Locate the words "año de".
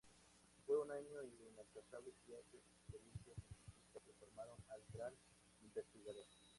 0.89-1.47